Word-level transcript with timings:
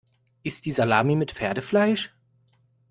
Ist 0.41 0.65
die 0.65 0.71
Salami 0.71 1.15
mit 1.15 1.31
Pferdefleisch? 1.31 2.09